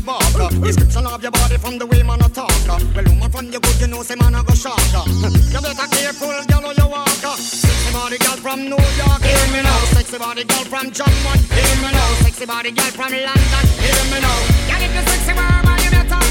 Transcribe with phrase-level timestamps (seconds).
[0.00, 0.52] fi bark.
[0.62, 2.50] Description of your body from the way man a talk.
[2.68, 4.80] Well, woman from your good, you know say man a go shock.
[5.50, 7.08] You better careful, girl, how you walk.
[7.08, 9.78] Sexy body girl from New York, hear me now.
[9.92, 12.10] Sexy body girl from Jamaica, hear me now.
[12.22, 14.38] Sexy body girl from London, hear me now.
[14.68, 16.22] Girl, if you sexy, are you better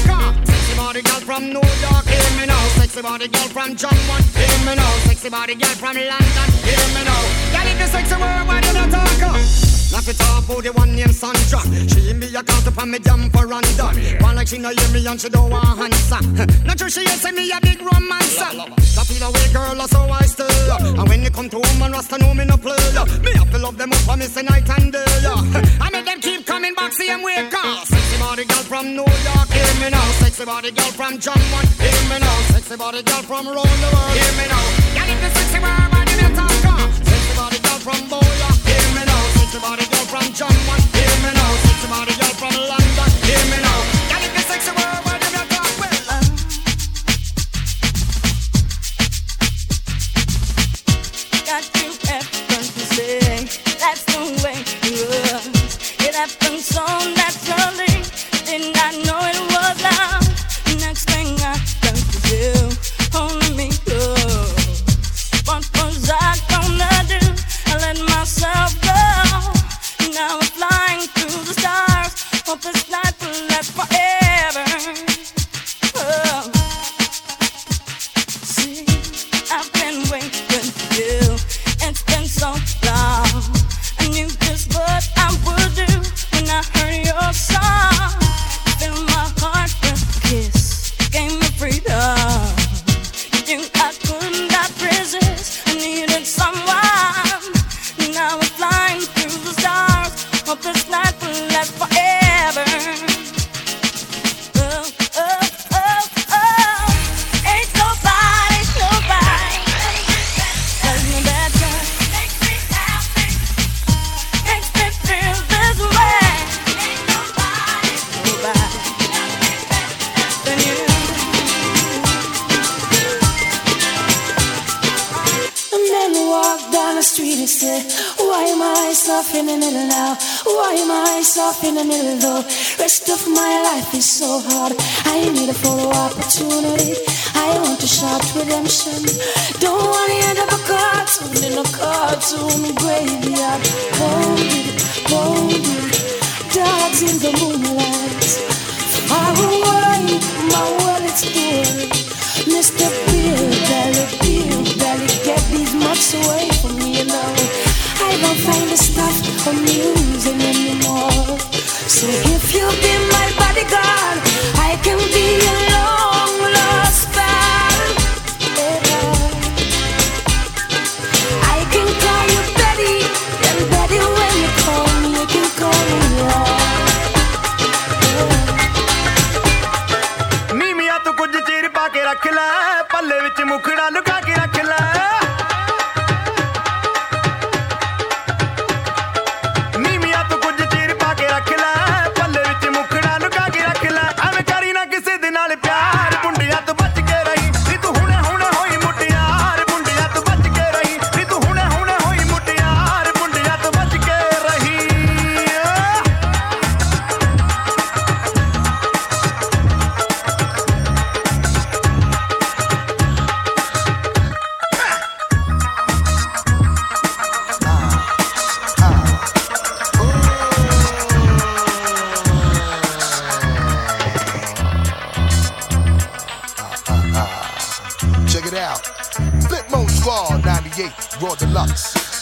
[0.46, 2.64] Sexy body girl from New York, hear me now.
[2.80, 4.92] Sexy body girl from Jamaica, hear me now.
[5.06, 7.22] Sexy body girl from London, hear me now.
[7.52, 9.69] Girl, if you sexy, why you not talk?
[9.90, 11.58] Now fi talk about the one named Sandra.
[11.90, 13.90] She me a call up me jam for randa
[14.22, 16.22] One like she no hear me and she don't want answer.
[16.64, 18.54] Not sure she say me a big romancer.
[18.94, 20.46] That feel away girl so I stay.
[20.94, 22.78] And when you come to home and Rasta know me no play.
[23.18, 25.02] Me have to love them up for me say night and day.
[25.82, 29.50] I make them keep coming back same way cause Sexy body girl from New York
[29.50, 30.06] hear me now.
[30.22, 32.38] Sexy body girl from Jamaica hear me now.
[32.54, 34.66] Sexy body girl from around the world hear me now.
[34.94, 38.59] Girl if you sexy world body me talk Sexy body girl from Boya
[39.50, 41.50] Sexy girl from Jamaica, hear me now.
[41.66, 43.80] Sexy body girl from London, hear me now.
[44.22, 45.02] If you sexy well?
[51.46, 53.18] Got you effortlessly.
[53.80, 54.98] That's the way it
[55.34, 55.78] was.
[55.98, 56.14] It
[56.62, 57.19] so.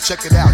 [0.09, 0.48] Check it out,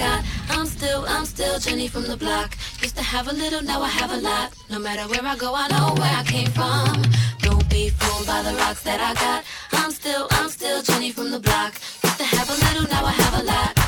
[0.00, 0.24] got.
[0.48, 2.56] I'm still, I'm still Jenny from the block.
[2.80, 4.54] Used to have a little, now I have a lot.
[4.70, 7.02] No matter where I go, I know where I came from.
[7.46, 9.44] Don't be fooled by the rocks that I got.
[9.72, 11.72] I'm still, I'm still Jenny from the block.
[12.04, 13.79] Used to have a little, now I have a lot.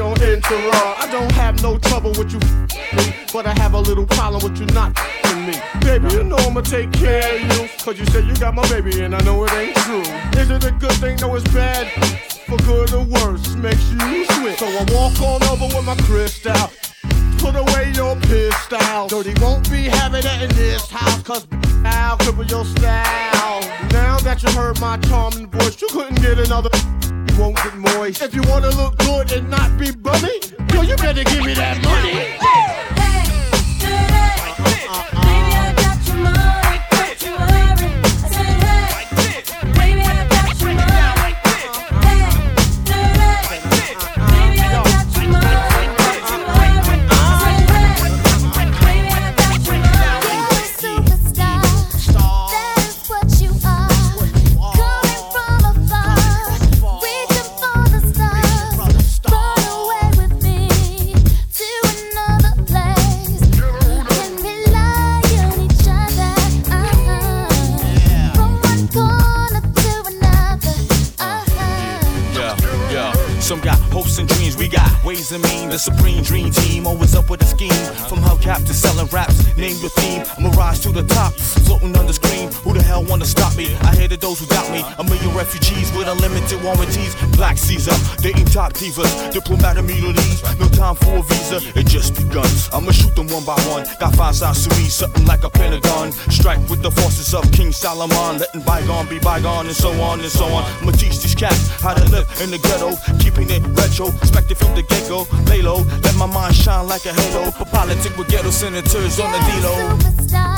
[0.00, 2.38] I don't have no trouble with you,
[3.32, 4.94] but I have a little problem with you not
[5.34, 5.54] me.
[5.80, 7.68] Baby, you know I'ma take care of you.
[7.82, 10.02] Cause you said you got my baby and I know it ain't true.
[10.40, 11.16] Is it a good thing?
[11.16, 11.88] No, it's bad.
[12.46, 14.58] For good or worse, makes you switch.
[14.58, 16.70] So I walk on over with my crystal.
[17.38, 19.08] Put away your pistol.
[19.08, 21.46] Dirty won't be having it in this house, cause
[21.84, 23.60] I'll cripple your style.
[23.90, 26.70] Now that you heard my charming voice, you couldn't get another.
[27.38, 28.20] Won't get moist.
[28.20, 30.40] If you wanna look good and not be bummy,
[30.74, 32.36] yo, you better give me that money.
[32.42, 32.68] Yeah,
[73.48, 75.70] Some got hopes and dreams, we got ways and mean.
[75.70, 77.72] The supreme dream team, always up with a scheme.
[78.04, 80.20] From hubcap to selling raps, name your theme.
[80.52, 82.52] Rise to the top, floating on the screen.
[82.60, 83.74] Who the hell wanna stop me?
[83.88, 84.84] I hated those who doubt me.
[84.98, 87.16] A million refugees with unlimited warranties.
[87.36, 90.42] Black Caesar, dating top divas, diplomatic immunities.
[90.60, 92.50] No time for a visa, it just begun.
[92.74, 93.86] I'ma shoot them one by one.
[93.98, 96.12] Got five sides to me, something like a pentagon.
[96.28, 100.28] Strike with the forces of King Solomon, letting bygone be bygone, and so on and
[100.28, 100.64] so on.
[100.82, 102.92] I'ma teach these cats how to live in the ghetto,
[103.38, 103.64] keeping
[104.50, 105.26] it from the get go.
[105.46, 107.50] Lay low, let my mind shine like a halo.
[107.50, 110.57] For politic with ghetto senators on the D-Lo.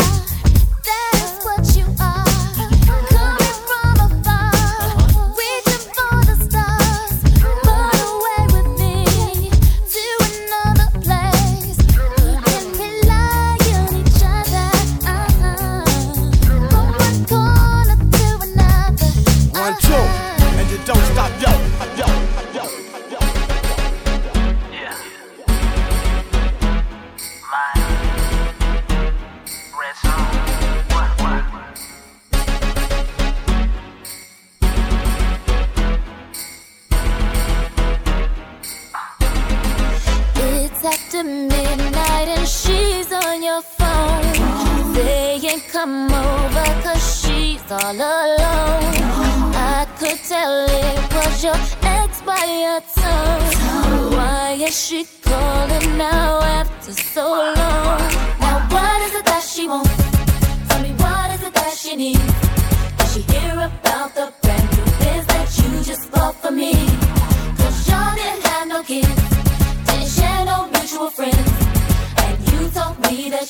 [73.12, 73.40] You I.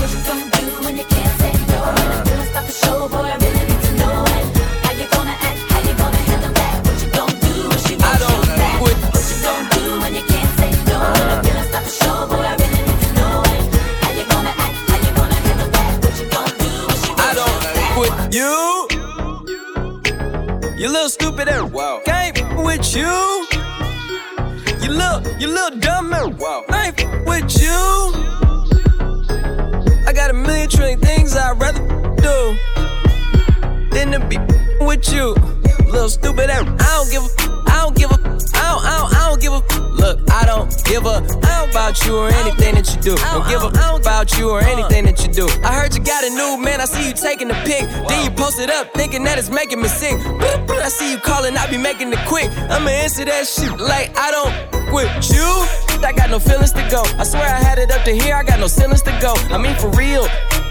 [0.00, 1.80] What you gonna do when you can't say no?
[1.84, 4.44] And I'm gonna show, boy, I really need to know it.
[4.80, 5.58] How you gonna act?
[5.70, 6.86] How you gonna handle that?
[6.86, 8.80] What you gonna do when she wants you back?
[8.80, 10.98] What you gonna do when you can't say no?
[11.04, 13.62] And I'm gonna show, boy, I really need to know it.
[14.00, 14.76] How you gonna act?
[14.88, 15.92] How you gonna handle that?
[16.00, 17.92] What you gonna do when she wants you back?
[18.00, 18.56] with you.
[20.80, 21.70] You little stupid ass.
[21.70, 22.00] Wow.
[22.06, 23.39] Can't with you.
[25.40, 26.32] You little dumb ass.
[26.38, 26.64] Wow.
[26.68, 27.70] I ain't f- with you.
[30.06, 31.80] I got a million trillion things I'd rather
[32.16, 32.56] do
[33.90, 34.38] than to be
[34.84, 35.34] with you.
[35.90, 36.62] Little stupid ass.
[36.62, 37.70] I don't give a.
[37.70, 38.39] I don't give a.
[38.70, 38.84] I don't.
[38.84, 39.14] I don't.
[39.14, 39.90] I don't give a.
[39.90, 41.18] Look, I don't give a
[41.70, 43.16] about you or anything that you do.
[43.16, 45.48] Don't give a about you or anything that you do.
[45.62, 46.80] I heard you got a new man.
[46.80, 47.82] I see you taking the pic.
[48.08, 50.14] Then you post it up, thinking that it's making me sick.
[50.20, 51.56] I see you calling.
[51.56, 52.50] I be making it quick.
[52.70, 55.48] I'ma answer that shit like I don't with you.
[56.06, 57.02] I got no feelings to go.
[57.18, 58.34] I swear I had it up to here.
[58.34, 59.34] I got no ceilings to go.
[59.54, 60.26] I mean for real.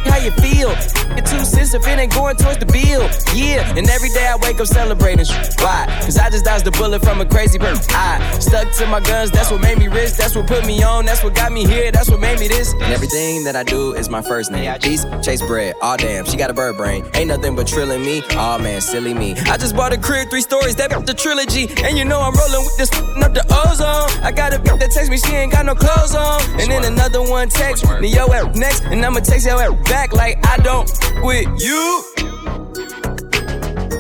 [0.06, 0.72] How you feel.
[1.18, 3.10] It two cents if it ain't going towards the bill.
[3.36, 5.26] Yeah, and every day I wake up celebrating.
[5.60, 5.86] Why?
[6.02, 7.84] Cause I just dodged a bullet from a crazy person.
[7.90, 10.14] I stuck to my guns, that's what made me rich.
[10.14, 12.74] That's what put me on, that's what got me here, that's what made me this.
[12.74, 14.72] And everything that I do is my first name.
[14.80, 15.76] Peace, chase bread.
[15.82, 17.06] Aw, oh, damn, she got a bird brain.
[17.14, 18.22] Ain't nothing but trilling me.
[18.32, 19.36] Oh, man, silly me.
[19.48, 21.70] I just bought a crib, three stories, that the trilogy.
[21.84, 22.90] And you know I'm rolling with this
[23.30, 24.10] up the ozone.
[24.24, 26.42] I got a bitch that text me, she ain't got no clothes on.
[26.60, 28.84] And then another one text me, yo, at next.
[28.86, 30.88] And I'ma text yo at back like I don't
[31.24, 32.04] with you.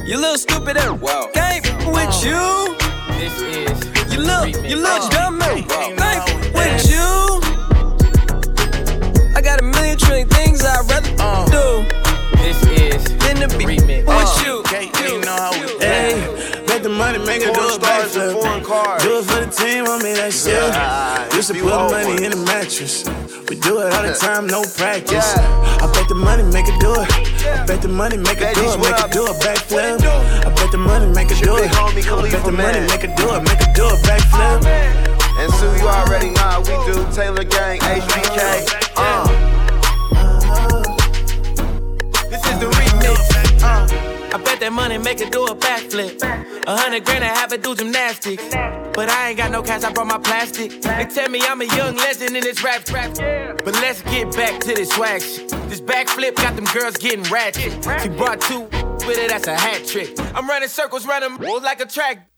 [0.05, 1.27] You little stupid at wow.
[1.33, 2.77] Game with uh, you.
[3.17, 5.67] This is you look, you look dumb man.
[5.67, 5.95] Game
[6.53, 7.41] with you.
[9.35, 11.85] I got a million trillion things I'd rather uh, do.
[12.37, 14.05] This is than to be remix.
[14.05, 14.59] with uh, you.
[14.59, 19.01] Okay, you know how we hey, make the money, make it do it backflip.
[19.01, 21.35] Do it for the team, I mean that shit.
[21.35, 23.28] Used to put money in the mattress.
[23.49, 25.33] We do it all the time, no practice.
[25.35, 27.09] I bet the money make it do it.
[27.49, 30.05] I bet the money make it do it, make it do a backflip.
[30.45, 31.71] I bet the money make it do it.
[31.73, 34.65] I bet the money make it do it, make it do a backflip.
[35.39, 37.11] And Sue, you already know how we do.
[37.11, 38.93] Taylor Gang, HBK.
[38.95, 39.38] Uh.
[44.31, 46.21] I bet that money make it do a backflip.
[46.67, 48.43] A hundred grand to have it do gymnastics.
[48.93, 50.81] But I ain't got no cash, I brought my plastic.
[50.81, 53.15] They tell me I'm a young legend in this rap trap.
[53.65, 55.49] But let's get back to this swag shit.
[55.69, 57.73] This backflip got them girls getting ratchet.
[58.03, 58.61] She brought two
[59.07, 60.15] with it, that's a hat trick.
[60.35, 62.28] I'm running circles, running like a track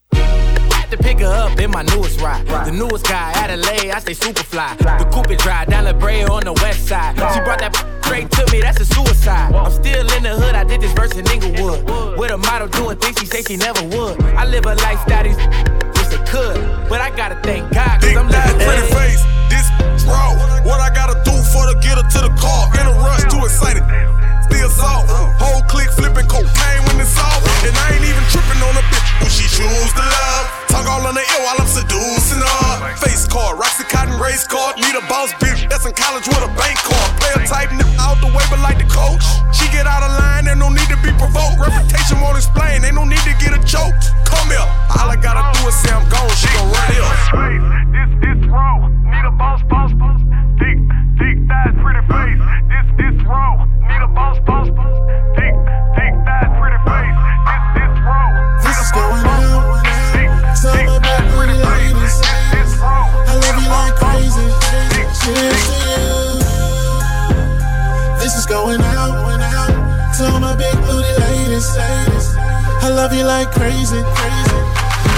[0.92, 2.46] to pick her up in my newest ride.
[2.46, 4.76] The newest guy, Adelaide, I stay super fly.
[4.76, 7.16] The coupe drive down La Brea on the west side.
[7.34, 7.74] She brought that
[8.04, 9.56] straight to me, that's a suicide.
[9.56, 12.20] I'm still in the hood, I did this verse in Inglewood.
[12.20, 14.22] With a model doing things she say she never would.
[14.36, 18.28] I live a lifestyle these wish they could, but I gotta thank God, cause I'm
[18.28, 19.24] living pretty face.
[19.48, 19.72] This
[20.04, 20.36] raw,
[20.68, 22.68] what I gotta do for to get her to the car?
[22.76, 23.84] In a rush, too excited
[24.52, 25.08] still soft.
[25.40, 27.40] Whole click flipping cocaine when it's off.
[27.64, 30.46] And I ain't even tripping on a bitch who she choose to love.
[30.68, 32.96] Talk all on the ear while I'm seducing her.
[33.00, 34.76] Face card, Roxy Cotton race card.
[34.78, 37.10] Need a boss bitch that's in college with a bank card.
[37.24, 39.24] Player type nigga out the way, but like the coach.
[39.56, 41.60] She get out of line, and no need to be provoked.
[41.60, 43.96] Reputation won't explain, ain't no need to get a joke.
[44.28, 44.68] Come here,
[45.00, 46.32] all I gotta do is say I'm gone.
[46.36, 47.08] She gon' run here.
[47.96, 50.20] This, this raw, need a boss, boss, boss.
[50.60, 50.80] Thick,
[51.20, 52.42] thick thighs, pretty face.
[52.72, 54.96] This, this raw need a boss, boss, boss.
[55.36, 55.56] Thick,
[55.96, 57.18] thick thighs, pretty face.
[57.76, 57.92] This, this.
[58.64, 59.84] This is going out.
[60.62, 62.16] Tell my back pretty ladies.
[62.24, 64.48] I love you like crazy.
[65.20, 66.12] Cheers to you.
[68.20, 69.16] This is going out.
[70.18, 71.68] Tell my big booty ladies.
[72.84, 74.02] I love you like crazy.
[74.16, 74.61] crazy.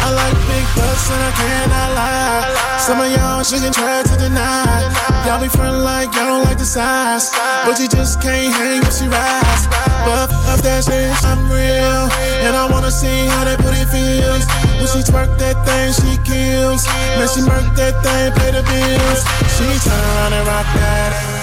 [0.03, 2.77] I like big butts and I cannot lie.
[2.77, 4.83] Some of y'all shouldn't try to deny.
[5.23, 7.31] Y'all be front like y'all don't like the size,
[7.63, 9.63] but you just can't hang when she rides.
[10.03, 12.11] But of that shit, I'm real,
[12.43, 14.43] and I wanna see how that booty feels.
[14.75, 16.83] When she twerk that thing, she kills.
[17.15, 19.23] Man, she murk that thing, pay the bills.
[19.55, 21.42] She turn and rock that ass.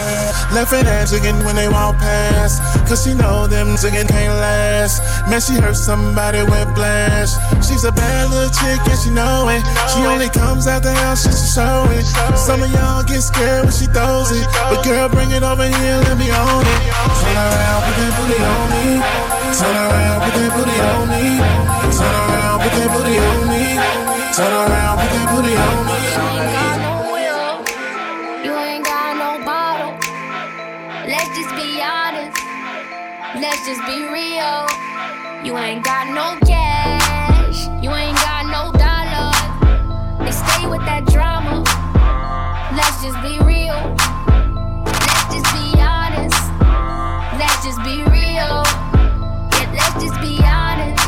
[0.52, 2.58] Left and ass again when they walk past.
[2.88, 4.98] Cause she know them chicken can't last.
[5.30, 7.38] Man, she hurt somebody with blast.
[7.62, 9.62] She's a bad little chick and she know it.
[9.94, 12.02] She only comes out the house just to show it.
[12.36, 14.46] Some of y'all get scared when she throws it.
[14.66, 16.80] But girl, bring it over here, let me own it.
[17.22, 18.84] Turn around, put that booty on me.
[19.54, 21.24] Turn around, put that booty on me.
[21.94, 23.62] Turn around, put that booty on me.
[24.34, 26.89] Turn around, put that booty on me.
[33.40, 34.68] Let's just be real.
[35.42, 37.68] You ain't got no cash.
[37.82, 39.40] You ain't got no dollars.
[40.20, 41.64] They stay with that drama.
[42.76, 43.96] Let's just be real.
[44.84, 46.36] Let's just be honest.
[47.40, 48.60] Let's just be real.
[49.56, 51.00] Yeah, let's just be honest.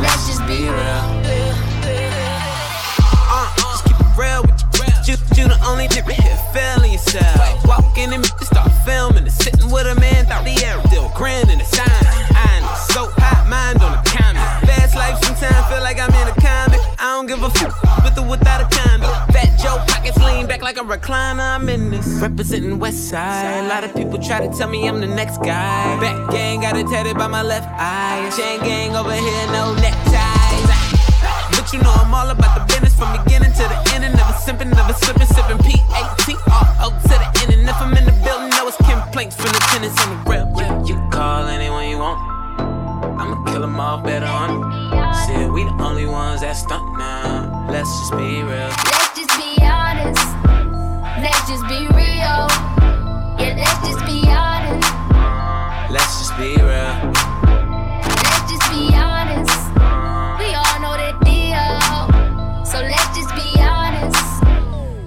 [0.00, 0.83] Let's just be real.
[5.66, 7.66] Only different here feeling yourself.
[7.66, 11.64] Walking in, start filming, and sitting with a man, thought the air still grinning the
[11.64, 11.88] sign.
[12.36, 12.54] I
[12.94, 14.46] so hot, mind on the comment.
[14.66, 16.80] Fast life sometimes feel like I'm in a comic.
[16.98, 17.74] I don't give a fuck
[18.04, 19.10] with or without a condom.
[19.34, 21.40] Fat Joe pockets lean back like a recliner.
[21.40, 22.06] I'm in this.
[22.22, 23.64] Representing West Side.
[23.64, 25.98] A lot of people try to tell me I'm the next guy.
[26.00, 28.30] Back gang got it tatted by my left eye.
[28.36, 30.23] Chain gang over here, no neckties.
[31.74, 34.04] But you know I'm all about the business from beginning to the end.
[34.04, 37.50] And never simping, never slipping, sipping P-A-T-R-O to the end.
[37.58, 40.46] And if I'm in the building, know it's complaints from the tenants on the real.
[40.54, 42.20] You, you call anyone you want.
[43.18, 44.70] I'ma kill them all better on
[45.26, 47.66] Said we the only ones that stunt now.
[47.68, 48.70] Let's just be real.
[48.94, 50.30] Let's just be honest.
[51.18, 52.46] Let's just be real.
[53.34, 54.86] Yeah, let's just be honest.
[55.90, 57.23] Let's just be real.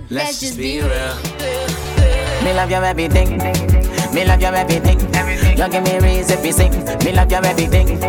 [0.10, 1.16] Let's just be real.
[2.42, 3.40] Me love you everything.
[4.16, 5.00] Me love you everything.
[5.58, 6.72] You give me reason to sing.
[7.04, 8.00] Me love you everything.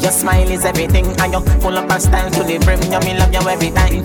[0.00, 2.80] Your smile is everything, and you pull up a style to the brim.
[2.90, 4.02] You me love you every time.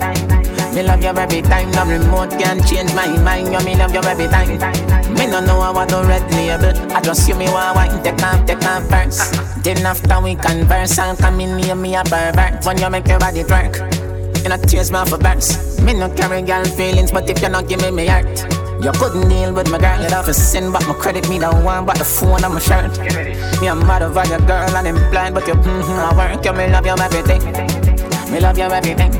[0.74, 1.70] Me love you every time.
[1.70, 3.50] No remote can change my mind.
[3.50, 4.58] You me love you every time.
[5.14, 6.76] Me no know how I do red label.
[6.92, 8.02] I just see me want wine.
[8.02, 9.64] Take off, take off first.
[9.64, 12.62] Then after we converse, and come in near me a pervert.
[12.66, 13.97] When you make your body twerk.
[14.48, 15.78] You know, tears me for burns.
[15.82, 18.24] Me no carry girl feelings, but if you not give me heart,
[18.82, 20.00] you couldn't deal with my girl.
[20.00, 22.58] You'd have to sin, but my credit me the one, but the phone on my
[22.58, 22.98] shirt.
[23.60, 26.42] Me a mad over your girl and I'm blind, but you mm-hmm, I work.
[26.46, 27.44] You me love you everything.
[28.32, 29.12] Me love you everything.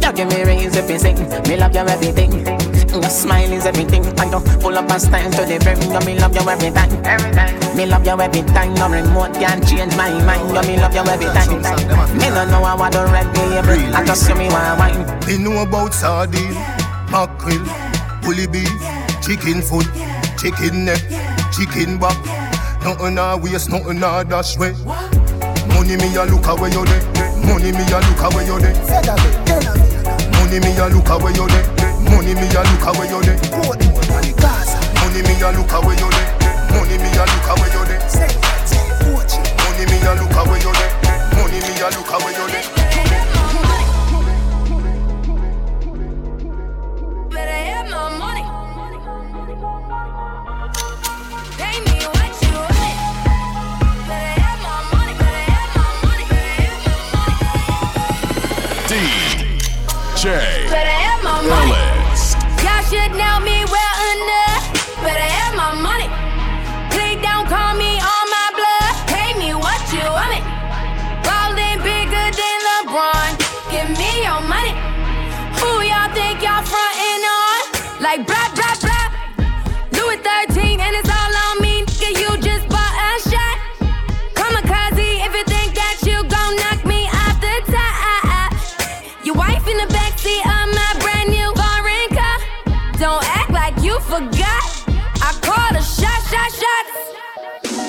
[0.00, 1.16] You give me raise if sing.
[1.46, 2.79] Me love you everything.
[2.92, 4.04] Your smile is everything.
[4.18, 5.80] I don't pull up a style to the brim.
[5.80, 6.90] You me love you every time.
[7.04, 7.76] Every time.
[7.76, 8.74] Me love you every time.
[8.74, 10.50] No remote can change my mind.
[10.50, 11.62] You me love you every time.
[12.18, 13.96] Me don't know how I do red label.
[13.96, 15.06] I just see me one wine.
[15.26, 16.54] Me know about sardine,
[17.10, 17.62] mackerel,
[18.22, 18.68] bully beef,
[19.22, 19.86] chicken foot,
[20.36, 21.00] chicken neck,
[21.54, 22.18] chicken back.
[22.82, 24.74] Nothing a waste, nothing a dash way.
[25.74, 27.02] Money me a look away you there.
[27.46, 29.99] Money me a look away you there.
[30.50, 31.62] Money me a look away you there.
[32.10, 33.38] Money me a look away you there.
[33.54, 33.86] Money
[35.22, 36.26] me a look away you there.
[36.74, 38.02] Money me a look away you there.
[39.62, 40.90] Money me a look away you there.
[41.38, 42.79] Money me a look away you there.
[60.20, 60.59] Jay.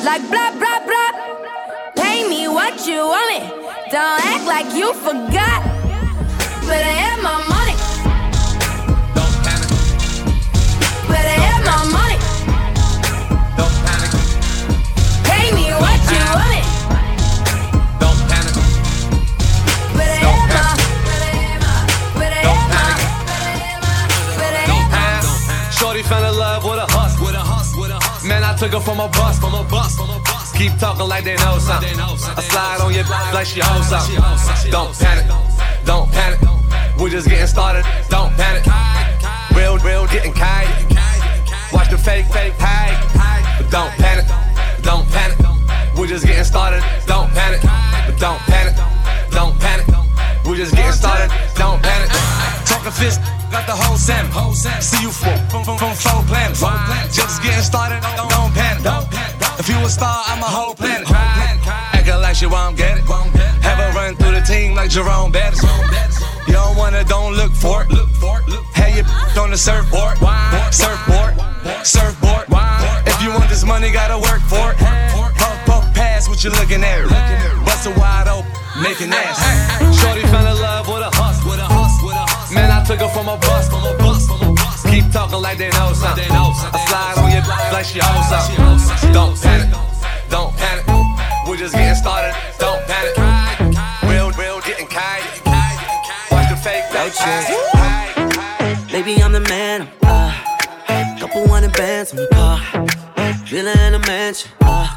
[0.04, 1.12] Like blah, blah, blah.
[1.96, 3.40] Pay me what you want me.
[3.92, 5.62] Don't act like you forgot.
[6.68, 7.76] Better have my money.
[9.16, 9.70] Don't panic.
[11.08, 12.18] Better have my money.
[13.56, 14.12] Don't panic.
[15.30, 16.62] Pay me what you want me.
[19.98, 20.66] Better have my.
[21.06, 21.62] Better have my.
[21.62, 21.78] Better have my.
[22.18, 22.90] But I have my.
[23.30, 24.02] But I have my.
[24.40, 25.72] But I have my.
[25.72, 27.14] Shorty fell in love with a hus,
[28.52, 30.52] I took her from a bus, from a bus, from a bus.
[30.52, 31.98] Keep talking like they know something.
[31.98, 34.20] I slide on your like she owes something.
[34.70, 35.26] Don't panic,
[35.86, 36.40] don't panic.
[37.00, 37.86] We're just getting started.
[38.10, 38.68] Don't panic.
[39.56, 40.68] Real, real, getting kite.
[41.72, 43.00] Watch the fake, fake hide.
[43.58, 44.01] But don't
[53.72, 54.54] the whole salmon.
[54.82, 56.60] See you from from from, from four planets.
[57.16, 58.02] Just getting started.
[58.18, 58.84] Don't, don't panic.
[59.60, 61.08] If you a star, I'm a whole planet.
[61.12, 63.06] Acting like she won't get it.
[63.64, 65.64] Have her run through the team like Jerome Bettis.
[66.48, 67.90] You don't wanna, don't look for it.
[68.76, 69.06] Have your
[69.42, 70.18] on the surfboard,
[70.74, 71.34] surfboard,
[71.86, 72.46] surfboard.
[73.08, 74.78] If you want this money, gotta work for it.
[75.40, 77.08] Puff, puff, pass what you looking at.
[77.66, 78.52] Bust it wide open,
[78.84, 79.40] making ass.
[80.00, 81.12] Shorty fell in love with a
[82.92, 84.84] took her from a bus, from a bus, from a bus.
[84.84, 86.28] Keep talking like they know something.
[86.30, 89.14] I slide on your like she owes something.
[89.14, 89.70] Don't panic,
[90.30, 90.86] don't panic.
[91.48, 92.36] We're just getting started.
[92.60, 93.16] Don't panic.
[94.04, 95.24] Real, real, getting kite.
[96.32, 98.92] Watch the fake, fake, fake.
[98.92, 99.88] Baby, I'm the man.
[100.04, 102.60] Uh, couple hundred bands on the car.
[103.46, 104.52] Villa in a mansion.
[104.60, 104.88] Uh,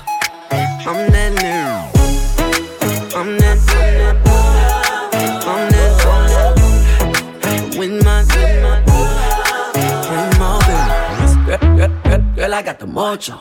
[0.51, 3.19] I'm that new.
[3.19, 4.25] I'm that.
[4.27, 4.34] I'm
[12.55, 13.35] I got the mojo.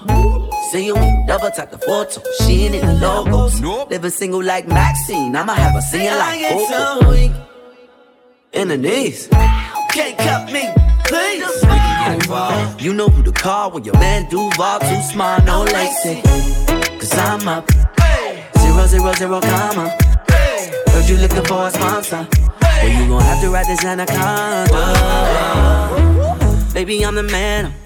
[0.71, 0.95] See you
[1.27, 2.19] double tap the photo.
[2.39, 3.61] She ain't in the logos.
[3.61, 5.35] Living single like Maxine.
[5.35, 6.65] I'ma have a singing like Coco.
[7.05, 7.47] Oh.
[8.53, 9.27] In the knees.
[9.91, 10.67] Can't cut me,
[11.05, 11.45] please.
[12.83, 16.23] You know who to call when your man Duval too smart, no lacy.
[16.97, 17.69] Cause I'm up.
[18.57, 19.95] Zero, zero, zero, comma.
[20.89, 22.27] Heard you looking for a sponsor.
[22.63, 24.73] Well, you gon' have to ride this anaconda.
[26.73, 27.82] Baby, I'm the man.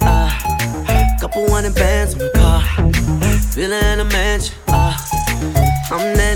[1.28, 2.62] Couple hundred bands on the car.
[3.52, 4.56] Feeling in a mansion.
[4.70, 4.96] Uh,
[5.92, 6.27] I'm that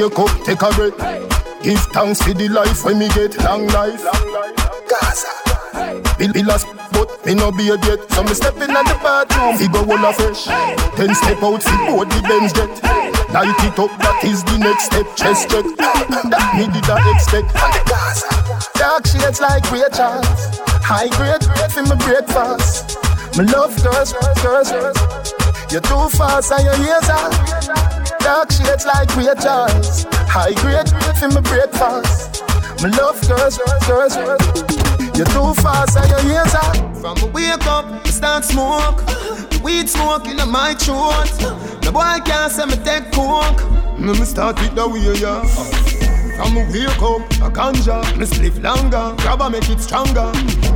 [0.00, 0.96] Wake up, take a breath.
[1.62, 4.00] Give thanks for the life when me get long life.
[4.88, 5.28] Gaza.
[6.16, 6.64] Bill Billas,
[6.96, 8.00] but me no be a jet.
[8.08, 10.48] So me step in at the bathroom, he go all fresh.
[10.96, 12.72] Then step out, see board the Benz jet.
[13.28, 15.04] Light it up, that is the next step.
[15.20, 17.52] Chest jet, that me did not expect.
[17.60, 18.32] And the Gaza.
[18.80, 20.24] Dark shades like Rachel.
[20.80, 22.96] High grade, grade for my breakfast.
[23.36, 24.96] Me love girls, girls, girls.
[25.68, 27.59] You're too fast and your ears are
[28.30, 29.66] Dark shades like Rachel.
[30.30, 30.88] High grade,
[31.18, 32.44] for my breakfast.
[32.80, 34.46] Me love girls, girls, girls.
[35.18, 39.02] You're too fast and your ears are From a wake up, start smoke.
[39.64, 41.26] Weed smoke in my throat.
[41.82, 43.66] The boy can't say me take coke.
[43.98, 45.42] Me me start it the way, yeah.
[46.38, 50.30] From a wake up, a ganja, me spliff longer, grab make it stronger.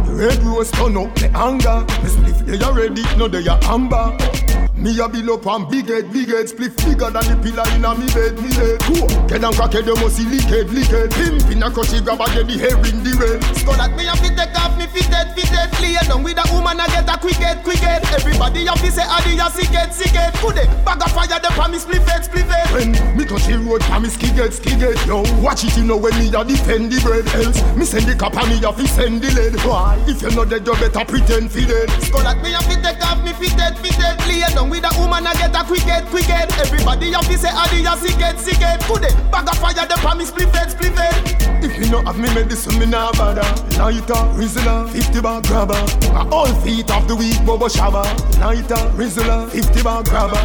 [0.07, 1.87] The red rose turn up the anger.
[2.03, 4.63] Me spliff they already, no they are amber.
[4.85, 7.88] Me a bill up on big head, big head, spliff bigger than the pillar in
[7.88, 8.77] a me bed, me bed.
[8.85, 9.09] Cool.
[9.25, 11.09] Get and crack head, you must see lick head, lick head.
[11.09, 13.40] Pimp in a crushy grab a get the hair in the red.
[13.57, 15.73] Skull at me a fit take off me fitted, fitted.
[15.81, 18.05] Play down with a woman I get a quick head, quick head.
[18.12, 20.37] Everybody a fi say adi a sick head, sick head.
[20.44, 22.68] Good day, bag of fire the me spliff head, spliff head.
[22.77, 25.01] When me touch the road, pa me skigget, skigget.
[25.09, 27.25] Yo, watch it, you know when me a defend the bread.
[27.40, 29.57] Else, me send the cap and me a fi send the lead.
[29.64, 29.97] Why?
[30.05, 31.88] If you know dead, you better pretend fi dead.
[32.05, 34.20] Skull at me a fit take off me fitted, fitted.
[34.29, 36.51] Play down with a woman I get a quick head, quick head.
[36.59, 38.83] Everybody a fi say adi a sick head, sick head.
[38.89, 41.63] Good day, bag of fire the me spliff head, spliff head.
[41.63, 43.47] If you not have me medicine, me nah bother.
[43.79, 45.79] Lighter, Rizla, 50 bar grabber.
[46.13, 48.05] My all feet of the week, Bobo Shabba.
[48.41, 50.43] Lighter, Rizla, 50 bar grabber.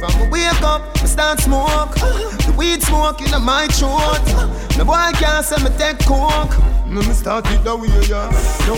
[0.00, 1.94] From a wake up, me start smoke.
[1.94, 4.24] The weed smoke in my throat.
[4.76, 6.56] The boy can't say me take coke.
[6.86, 8.30] Me me start it the way, yeah.
[8.66, 8.76] No.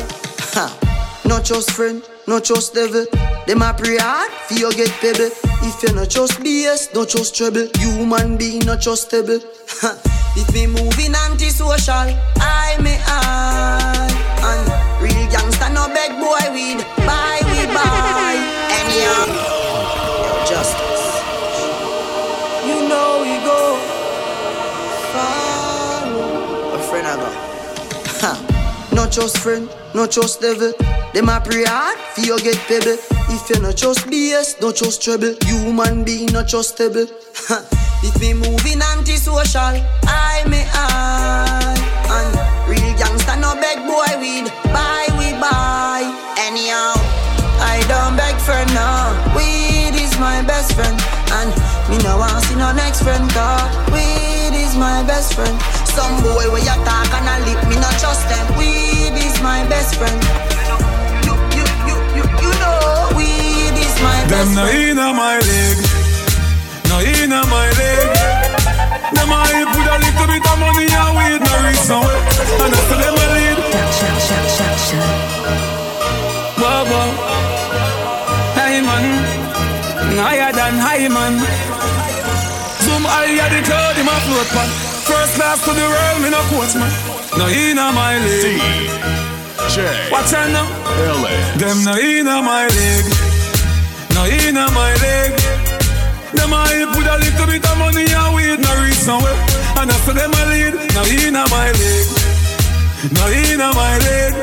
[0.55, 0.88] Ha.
[1.29, 3.05] Not just friend, not just devil.
[3.47, 5.31] Them a pray hard for you get pebble.
[5.61, 7.69] If you not just BS, not just trouble.
[7.77, 9.45] Human being not trustable.
[9.81, 9.93] Ha.
[10.37, 14.09] If me moving antisocial, I may I.
[14.41, 16.81] And real gangsta no beg boy weed.
[17.05, 18.35] Buy we buy.
[18.81, 19.29] Anyhow,
[20.49, 21.07] justice.
[22.64, 23.77] You know we go
[25.12, 26.75] follow.
[26.75, 27.49] A friend I got.
[28.99, 30.73] Not just friend, not just devil.
[31.14, 32.99] Them a pray hard for you get pebble.
[33.33, 35.35] If you not just BS, don't trust trouble.
[35.47, 37.09] Human being not trustable.
[38.05, 41.75] If me moving antisocial, I may I.
[42.12, 42.31] And
[42.71, 44.53] real gangsta no beg boy weed.
[44.71, 46.05] Buy we buy.
[46.38, 46.94] Anyhow,
[47.59, 49.16] I don't beg friend now.
[49.35, 50.94] Weed is my best friend.
[51.40, 51.51] And
[51.90, 53.64] me no want see no next friend car.
[53.90, 55.57] Weed is my best friend.
[55.88, 58.47] Some boy where you talk and I lip, me not trust them.
[58.57, 60.58] Weed is my best friend.
[63.99, 65.83] Weed is my Them no inna my league,
[66.89, 68.13] no inna my league.
[69.15, 72.23] Them Them a hype with a little bit of money and weed no reach nowhere.
[72.63, 73.59] And that's them a lead.
[76.59, 77.11] Whoa, whoa.
[78.55, 79.05] Hey man,
[80.17, 81.35] higher than high man.
[82.83, 84.69] Zoom higher the cloud in my float pan.
[85.09, 86.93] First class to the world, me no coach man.
[87.39, 88.61] No inna my league.
[90.11, 90.67] Watch out now.
[91.59, 93.28] Them no inna my league.
[94.18, 95.38] No inna my league.
[96.35, 99.38] Them a hype with a little bit of money and weed no reach nowhere.
[99.78, 102.11] And after them a lead, no inna my league.
[103.14, 104.35] No inna my league.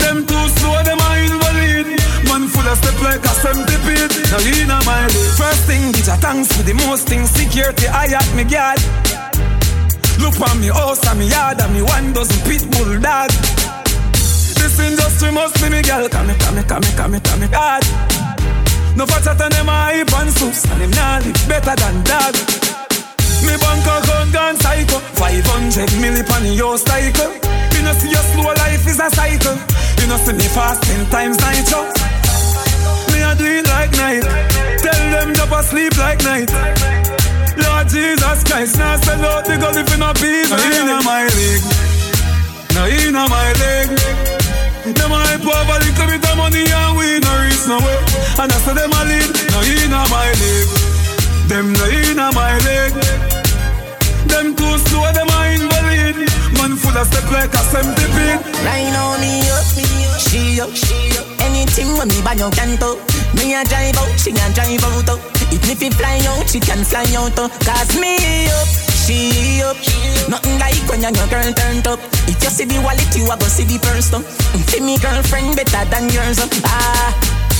[0.00, 1.92] Them too slow, them a invalid.
[2.24, 4.16] Man full of step like a centipede.
[4.32, 5.36] No inna my league.
[5.36, 7.28] First thing, bitch, a thanks for the most things.
[7.28, 8.80] Security, I at me guard.
[10.24, 13.28] Look on me house and me yard and me one dozen pit bull dog.
[14.56, 16.08] This industry must be me girl.
[16.08, 17.84] Come, me, come, me, come, me, come, me, come, me, God.
[18.98, 22.34] No fatter than them a hype and soups And them nah live better than dog
[23.46, 27.30] Me bank account gone psycho 500 milli pan your cycle.
[27.74, 29.54] You know see your slow life is a cycle.
[30.02, 31.86] You know see me fast ten times nitro.
[33.14, 34.26] Me a do it like night.
[34.82, 36.50] Tell them jump asleep like night.
[37.58, 41.26] Lord Jesus Christ Now sell out the gun if you not peace No in my
[41.38, 41.64] league
[42.74, 44.37] No in my league
[44.94, 48.00] them a hype over little bit of money and we no reach nowhere.
[48.40, 50.72] And I say them a lead, no inna my league.
[51.50, 52.96] Them no inna my league.
[54.28, 56.16] Them too slow, them a invalid.
[56.56, 58.40] Man full of step like a centipede.
[58.64, 59.66] Right now me up,
[60.20, 61.26] she up, she up.
[61.42, 62.96] Anything when me buy no canto.
[63.34, 65.08] Me a drive out, she a drive out.
[65.10, 65.20] oh.
[65.50, 67.36] If me fly out, she can fly out.
[67.38, 67.48] oh.
[67.64, 68.16] Cause me
[68.52, 69.76] up, she up.
[70.28, 71.98] Nothing like when your girl turned up.
[72.28, 74.12] If you see the wallet, you a go see the purse.
[74.12, 74.20] oh.
[74.68, 76.36] See me girlfriend better than yours.
[76.40, 76.48] oh.
[76.68, 77.16] Ah.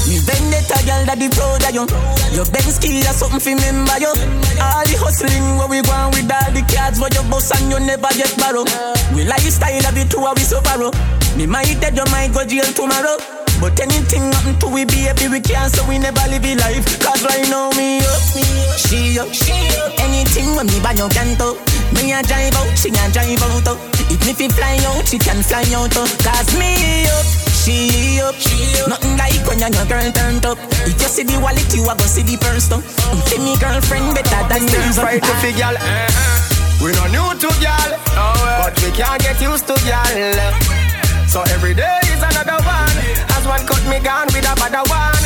[0.08, 1.84] Me vendetta girl that the proud of you
[2.32, 4.08] Your Benz key or something fi remember you
[4.56, 7.76] All the hustling where we going with all the cards Where you bust and you
[7.76, 8.64] never get borrow
[9.12, 10.80] We lifestyle of it too we so far
[11.36, 13.20] Me might dead you might go jail tomorrow
[13.60, 16.84] but anything happen to we baby, we can't so we never live a life.
[17.00, 18.22] Cause right now me up,
[18.78, 19.92] she up, she up.
[19.98, 21.58] Anything when me buy no canto.
[21.94, 23.66] Me a drive out, she a drive out.
[23.66, 23.78] oh.
[24.10, 25.94] If me fi fly out, she can fly out.
[25.96, 26.06] oh.
[26.22, 28.88] Cause me up, she up, she up.
[28.94, 30.58] Nothing like when your girl turned up.
[30.86, 32.70] If you see the wallet, you a go see the purse.
[32.70, 32.78] Oh.
[32.78, 33.20] though.
[33.26, 34.98] See me girlfriend better than yours.
[34.98, 35.74] Right to fi gal.
[35.76, 36.28] Uh-huh.
[36.78, 40.52] We no new to gal, oh, but we can't get used to gal.
[41.26, 43.27] So every day is another one.
[43.48, 45.24] One cut me gone with a bad one.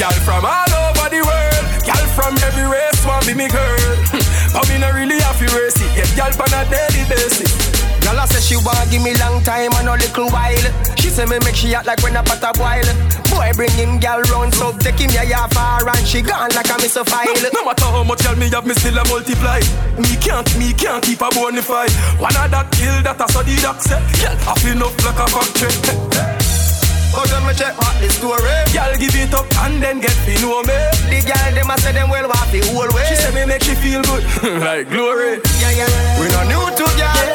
[0.00, 3.92] Girl from all over the world, girl from every race want be me girl.
[4.56, 7.52] but me no really have to race it, get girl on a daily basis.
[8.00, 10.66] Girl, I say she want give me long time and a little while.
[10.96, 12.88] She say me make she act like when a pot a boil.
[13.28, 16.72] Boy, bring him girl round, so take him ya ya far and she gone like
[16.72, 17.28] a miss a file.
[17.52, 19.60] No matter how much girl me have, me still a multiply.
[20.00, 21.92] Me can't, me can't keep a bonify.
[22.16, 24.00] One of that kill that I saw the doc say.
[24.16, 26.29] Girl, I feel enough like a factory.
[27.10, 28.54] How them me check what the story?
[28.70, 30.78] Girl, give it up and then get me know me.
[31.10, 33.04] The girl them a say them well want the whole way.
[33.10, 34.22] She say me make she feel good,
[34.64, 35.42] like glory.
[35.58, 36.20] Yeah, yeah.
[36.22, 37.28] We no new to girl,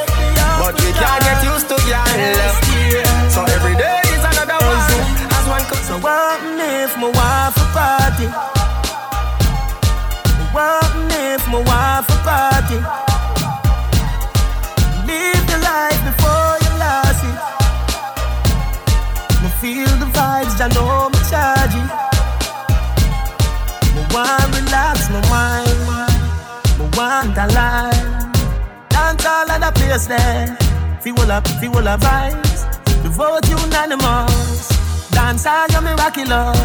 [0.63, 2.07] but we can't get used to girl.
[3.29, 4.95] So every day is another one.
[5.35, 5.85] As one comes.
[5.87, 8.27] So what if my wife a party?
[10.55, 12.79] What if my wife a party?
[15.05, 16.54] Live the life before
[19.65, 21.89] feel the vibes, I know charge it.
[23.95, 25.79] Me want relax my mind.
[26.77, 28.05] Me want a life.
[28.93, 30.55] Dance all of the place there.
[31.01, 32.61] Feel up, feel up vibes.
[33.01, 34.69] The vote unanimous.
[35.09, 36.61] Dance all you miraculous.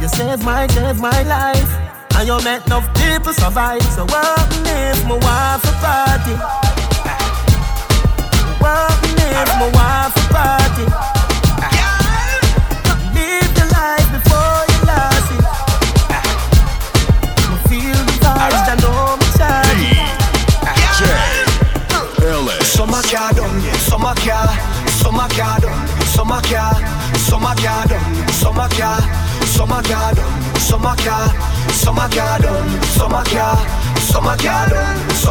[0.00, 1.72] You save my, save my life.
[2.16, 3.84] And you make enough people survive.
[3.94, 6.34] So what if my wife a party?
[8.62, 11.23] What if my wife a party?
[24.04, 24.12] Some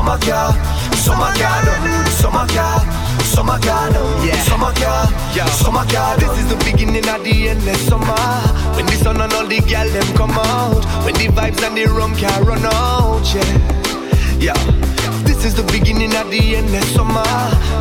[0.09, 0.57] a car,
[1.05, 2.89] some a car done, some a car,
[3.29, 4.41] some a car done, yeah,
[4.73, 5.05] car,
[5.35, 5.45] yeah,
[5.91, 8.41] car This is the beginning of the endless summer.
[8.75, 11.85] When the sun and all the gal them come out, when the vibes and the
[11.85, 14.92] rum can run out, yeah, yeah.
[15.23, 17.23] This is the beginning of the endless summer.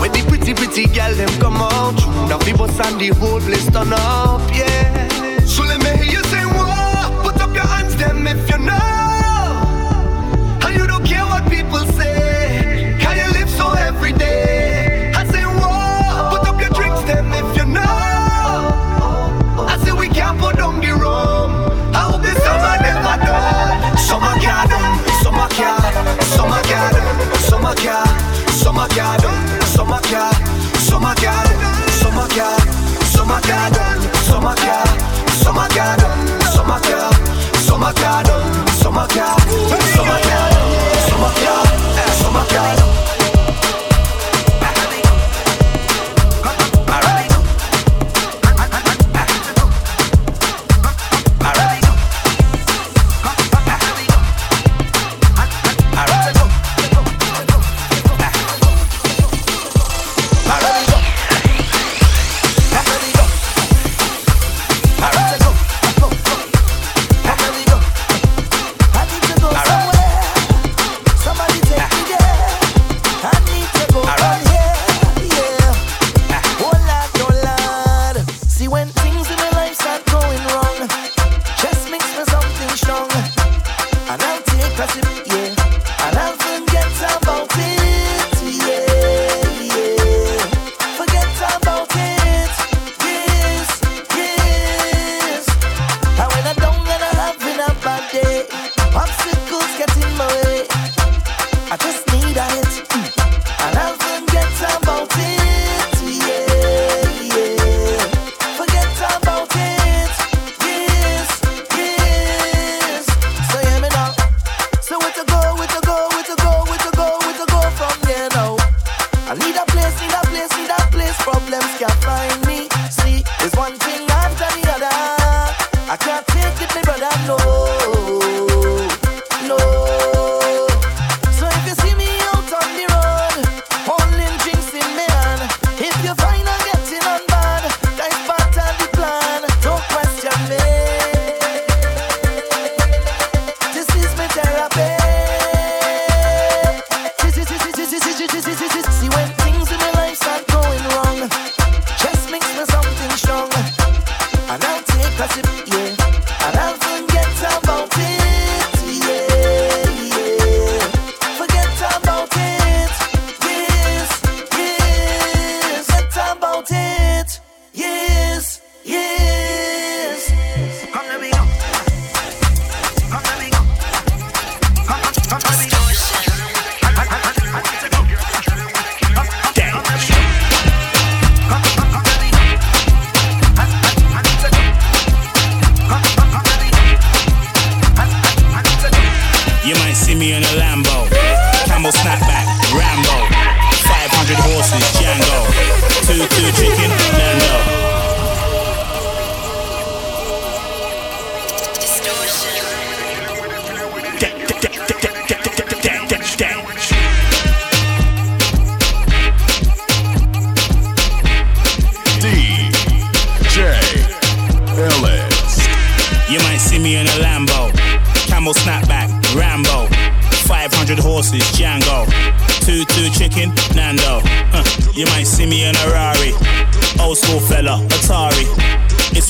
[0.01, 1.97] When the pretty, pretty gal them come out.
[2.29, 5.09] Now people and the whole place turn up, yeah.
[5.45, 9.12] So let me hear you say, whoa Put up your hands them if you know
[27.75, 28.03] summer.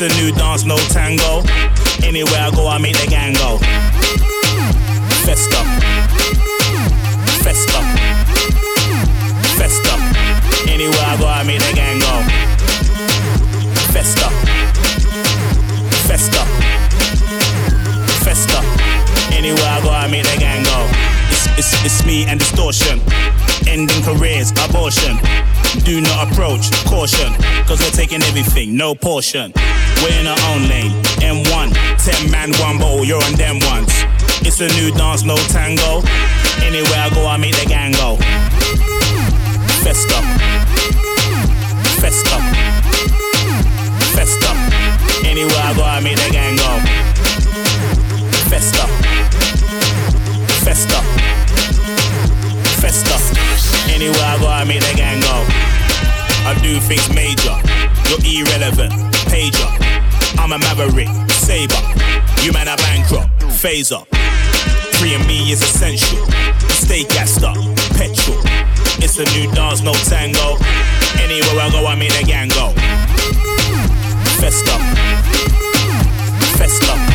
[0.02, 1.42] a new dance, no tango.
[2.02, 3.58] Anywhere I go, I make the gang go.
[5.22, 5.62] Festa.
[7.44, 7.78] Festa.
[9.54, 9.94] Festa.
[10.68, 12.14] Anywhere I go, I make the gang go.
[13.92, 14.28] Festa.
[16.08, 16.42] Festa.
[18.24, 18.58] Festa.
[19.32, 20.88] Anywhere I go, I make the gang go.
[21.30, 23.00] It's, it's, it's me and distortion.
[23.68, 25.16] Ending careers, abortion
[29.02, 29.52] portion.
[30.02, 30.92] We're in our own lane.
[31.20, 33.92] M1, 10 man, one bottle, you're on them ones.
[34.46, 36.02] It's a new dance, no tango.
[36.62, 38.16] Anywhere I go, I make the gang go.
[39.84, 40.18] Festa.
[42.00, 42.38] Festa.
[44.14, 44.50] Festa.
[45.26, 46.72] Anywhere I go, I make the gang go.
[48.50, 48.86] Festa.
[50.64, 51.00] Festa.
[52.80, 53.16] Festa.
[53.92, 55.71] Anywhere I go, I make the gang go.
[56.44, 57.82] I do things major
[58.12, 58.92] you're irrelevant.
[59.32, 59.68] Pager.
[60.38, 61.08] I'm a maverick.
[61.30, 61.80] Saber.
[62.42, 63.30] You man are bankrupt.
[63.60, 64.04] Phaser.
[64.96, 66.26] Freeing me is essential.
[66.68, 67.56] Stay gassed up.
[67.96, 68.38] Petrol.
[69.00, 70.56] It's a new dance, no tango.
[71.20, 72.72] Anywhere I go, I make the gang go.
[74.40, 74.76] Festa.
[76.58, 77.11] Festa.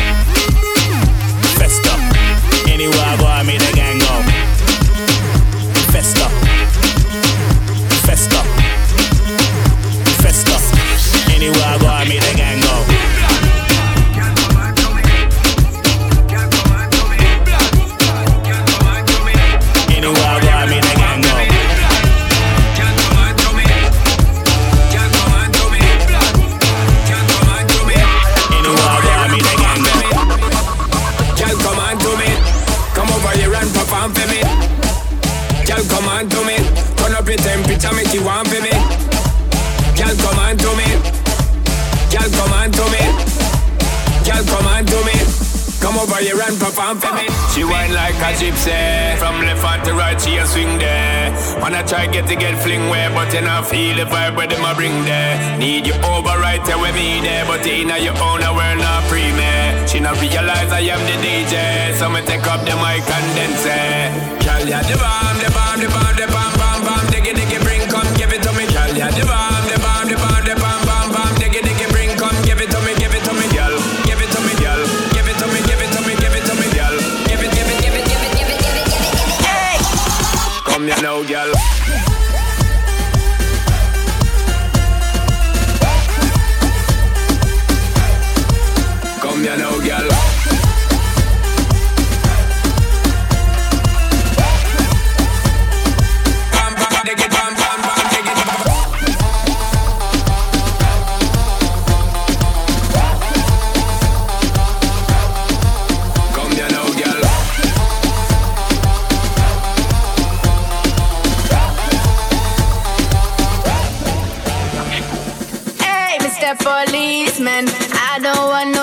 [117.38, 118.77] Policeman, I don't want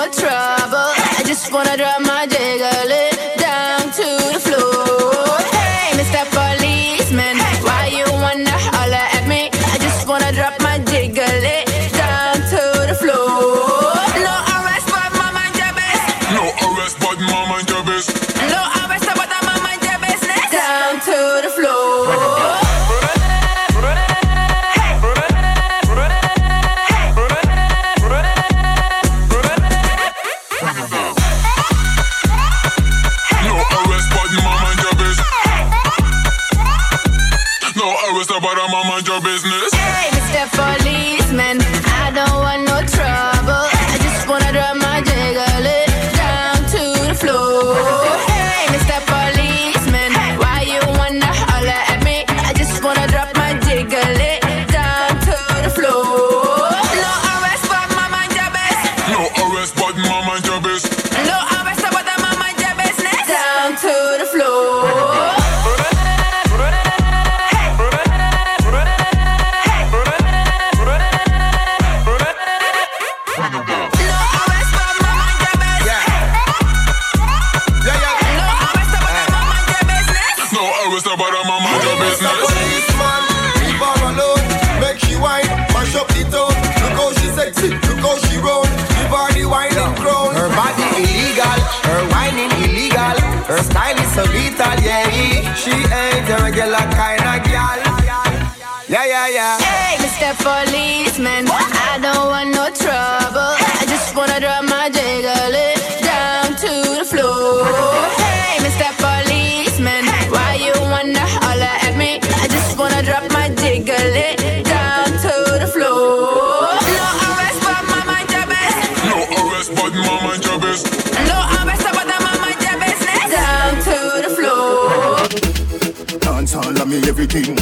[127.26, 127.55] everything.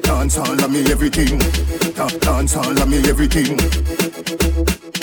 [0.00, 1.38] Dance all of me everything.
[2.20, 3.56] Dance all of me everything.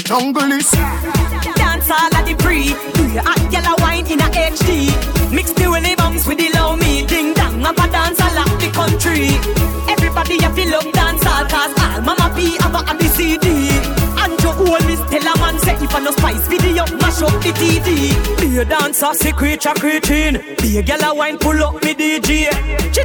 [0.04, 2.74] Jungle is Dance all of the pre.
[2.94, 4.92] Do your hot yellow wine in a HD.
[5.34, 7.06] Mix the willy bumps with the low me.
[7.06, 9.57] Ding dong, I'm a dance all of the country.
[15.88, 18.12] If I no spice video, mash up the TV.
[18.40, 20.42] Be a dancer, secret a creating.
[20.62, 22.52] Be a gal a wine, pull up me DJ.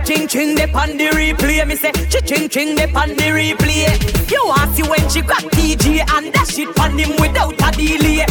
[0.04, 1.66] Ching ching de pan the replay.
[1.66, 1.92] Me say
[2.26, 3.86] ching ching de pan the replay.
[4.30, 8.26] You ask you when she got DJ and dash it pan him without a delay.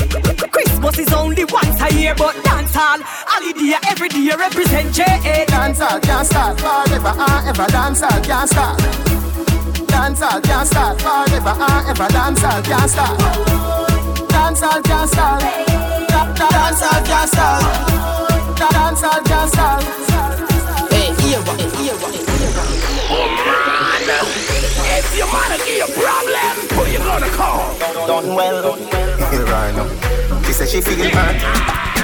[0.51, 5.45] Christmas is only once a year, but dance hall, holiday every day represent J.A.
[5.47, 7.71] Dance all can't start forever and ever.
[7.71, 8.79] Dance all can't start.
[9.87, 12.07] Dance all can't start forever and ever.
[12.11, 13.90] Dance all can't start.
[14.41, 15.39] Dance all can't start.
[16.09, 17.61] Da- da- Dance all can't start.
[18.57, 19.83] Da- Dance all can't start.
[20.91, 21.61] Hey, here what?
[21.77, 22.13] Here what?
[24.97, 27.77] If your man give you problem, who you gonna call?
[28.07, 28.77] Done well.
[29.53, 30.41] right now.
[30.41, 31.37] She says she feel hurt,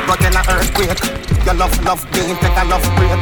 [0.07, 1.01] but then a earthquake.
[1.43, 3.17] Your love, love, game, take a love break.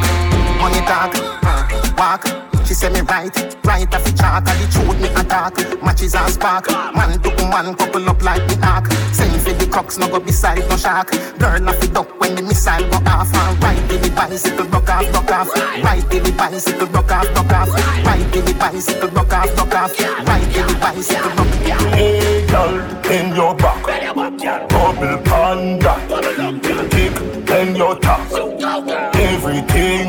[0.60, 1.55] Money talk, uh,
[1.96, 2.24] walk.
[2.66, 3.30] She say me right,
[3.64, 4.48] right off the chart.
[4.48, 5.54] And the truth me attack.
[5.82, 6.68] Matches and spark.
[6.94, 8.90] Man to man couple up like the ark.
[9.12, 11.10] Same for the crooks, no go beside no shark.
[11.38, 13.32] Girl off the duck when the missile go off.
[13.32, 15.48] And right in the bicycle, broke off, broke off.
[15.82, 17.68] Right in the bicycle, broke off, broke off.
[18.04, 20.00] Right in the bicycle, broke off, broke off.
[20.26, 21.94] Right in the bicycle, broke off.
[21.94, 22.80] Hey, girl,
[23.10, 23.85] in your back.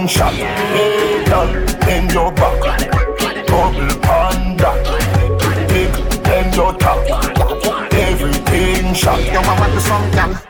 [0.07, 0.33] Shot.
[1.27, 2.89] Girl, bend your back,
[3.47, 4.71] bubble panda,
[5.67, 6.99] big bend your top,
[7.93, 9.19] everything shot.
[9.25, 10.41] Yo, I want the song, girl.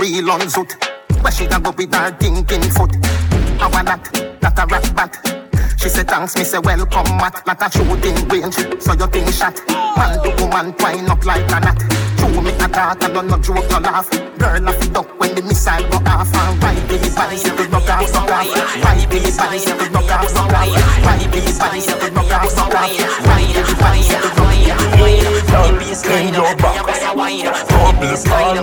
[0.00, 0.74] Real on zoot.
[1.22, 2.96] Where she can go with her thinking foot.
[3.60, 5.42] I want that, not a rap bat.
[5.78, 7.46] She said thanks, me say welcome, Matt.
[7.46, 9.60] Not a shooting range, so you think shot.
[9.96, 12.01] Man to woman twine up like a knot.
[12.22, 14.08] True me a talk, I don't no joke, no laugh.
[14.38, 16.30] Girl off the duck when the missile go off.
[16.30, 18.46] And ride the bicycle, no gas, no gas.
[18.78, 20.70] Ride the bicycle, no gas, no gas.
[21.02, 22.94] Ride the bicycle, no gas, no gas.
[23.26, 25.02] Ride the bicycle, no gas.
[26.06, 28.62] Bend your back, bubble panda,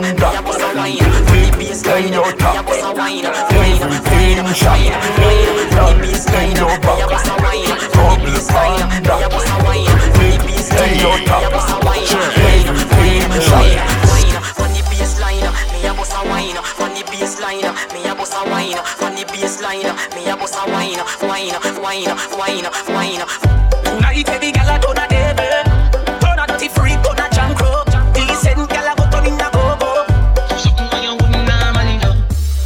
[1.27, 3.19] big bend your top, everything
[4.55, 4.79] shot.
[5.19, 7.11] Girl, bend your back,
[7.91, 9.11] bubble panda,
[10.15, 12.88] big bend your top, everything shot.
[13.39, 16.55] Funny baseline, me a bust a wine.
[16.75, 18.75] Funny baseline, me a bust a wine.
[18.99, 20.99] Funny baseline, me a bust a wine.
[21.21, 23.23] Wine, wine, wine, wine.
[23.83, 27.83] Tonight every gyal a turn a devil, turn a dirty freak, turn a junk crow.
[28.13, 29.89] Decent gyal a go turn in a go go.
[30.57, 31.47] Something where you wouldn't.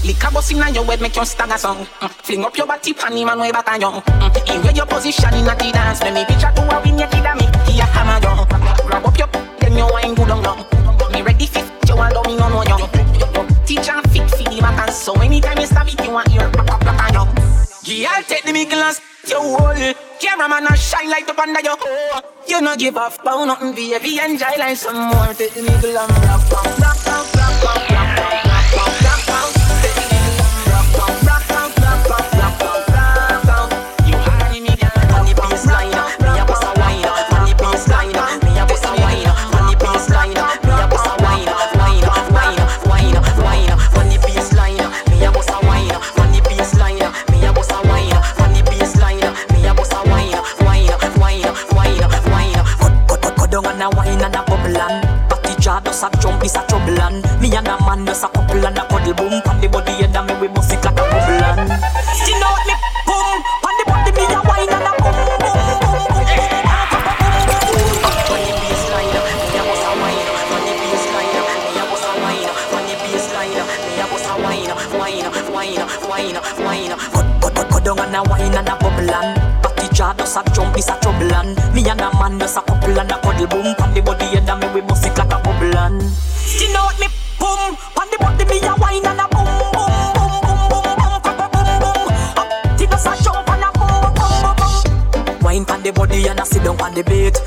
[0.06, 1.86] Lick a bust inna your head, make you stagger song.
[2.02, 2.10] Mm.
[2.10, 4.02] Fling up your body, panty man way back a young.
[4.02, 4.56] Mm.
[4.56, 7.26] In where your position inna the dance, make me picture to a win your kid
[7.26, 7.46] a me.
[7.72, 8.48] He a hammer young.
[8.88, 9.28] Grab up your,
[9.74, 11.10] when you wine good on you.
[11.14, 12.90] Me ready fit, you want me on one young?
[13.66, 16.50] Teach and fit for the back and so anytime you stop it, you want your
[16.52, 18.04] pop pop on you.
[18.04, 22.22] Girl, take the big glass, you whole Cameraman, I shine light up under your hole.
[22.48, 24.20] You no give off, but nothing, baby.
[24.20, 25.34] Enjoy like some more.
[25.34, 28.43] Take the big glass, rock, rock, rock, rock, rock, rock.
[57.94, 60.48] Me and a couple and a cuddle boom Pan the body and a me we
[60.48, 61.70] bust it like a bubble and
[62.26, 62.74] You know what me
[63.06, 66.24] boom Pan the body me a wine and a boom boom boom boom
[77.84, 80.98] down and a wine and a bubble and Batty jaw does a jump is a
[81.00, 84.02] trouble and Me and a man does a couple and a cuddle boom Pan the
[84.02, 85.23] body and a me we bust it like
[96.64, 97.38] down on the bait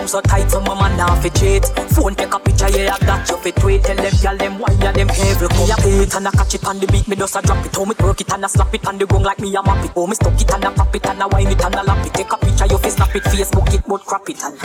[0.00, 1.66] I'm so tight so my man now fit cheat.
[1.92, 3.82] Phone take a picture yeah I got you fit tweet.
[3.84, 6.64] Tell them y'all them why ya them every come ya beat And I catch it
[6.64, 7.06] on the beat.
[7.06, 9.04] Me just a drop it How me twerk it and I slap it on the
[9.04, 11.22] ground like me a map it Oh me stuck it and I pop it and
[11.22, 12.14] I wine it and I lap it.
[12.14, 14.56] Take a picture you fit snap it Facebook it but crap it and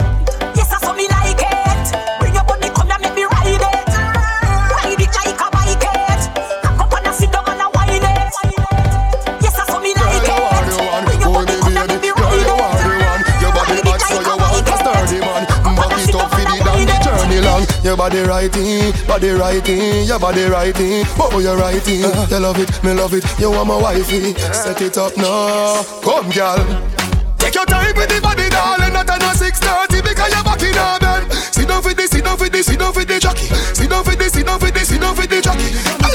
[0.56, 2.25] Yes I saw me like it
[18.06, 22.04] body righty, body righty Your body righty, oh you righty?
[22.04, 22.26] Uh-huh.
[22.30, 24.30] You love it, me love it, you want my wifey.
[24.30, 24.52] Uh-huh.
[24.52, 26.62] Set it up now, come girl.
[27.38, 31.32] Take your time with the body darling Not no 630 because you're back in bed.
[31.52, 33.46] Sit down for this, sit down for this, sit down for the jockey.
[33.74, 36.05] Sit down for this, sit down for this, sit down for the jockey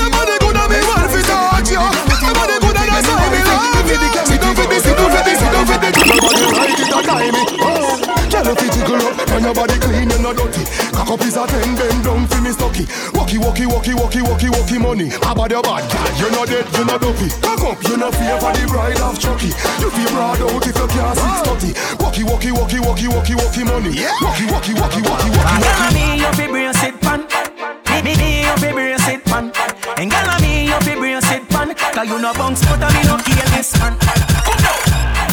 [9.51, 10.63] your body clean, you're not dirty.
[10.95, 12.87] Cock up is a ten, bend down for me stocky.
[13.13, 15.09] Walkie, walkie, walkie, walkie, walkie, walkie money.
[15.21, 16.07] How about your bad girl?
[16.15, 17.27] You're not dead, you're not dopey.
[17.43, 19.51] Cock up, you're not fear for the bride of Chucky.
[19.83, 21.69] You feel broad out if you can't six thirty.
[21.99, 23.91] Walkie, walkie, walkie, walkie, walkie, walkie money.
[24.23, 27.19] Walkie, walkie, walkie, walkie, walkie, Girl, me you fi brace it pan.
[27.91, 29.51] Me me me you fi brace it pan.
[29.99, 31.75] And girl, me you fi brace it pan.
[31.75, 33.97] 'Cause you no bounce, but I me no kill this man.
[33.99, 34.80] Come down.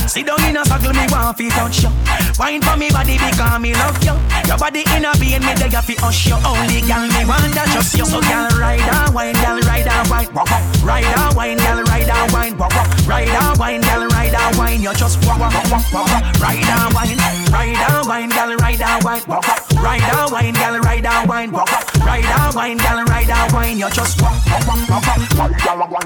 [0.09, 1.91] Sit down in a circle, me want fi touch you.
[2.39, 4.17] Wine for me body because me love you.
[4.49, 6.37] Your body in a being me there fi hush you.
[6.49, 8.09] Only girl me want that just you.
[8.09, 10.65] So girl ride and wine, girl ride and wine, walk up.
[10.81, 12.89] Ride and wine, girl ride and wine, walk up.
[13.07, 14.81] Ride and wine, girl ride and wine.
[14.81, 16.41] You just walk, walk, walk, walk, walk.
[16.41, 17.21] Ride and wine,
[17.53, 19.61] ride and wine, girl ride and wine, walk up.
[19.77, 21.98] Ride and wine, girl ride and wine, walk up.
[22.09, 23.79] Ride and wine, gal, ride and wine.
[23.79, 25.53] You just wham, wham, wham, wham, wham.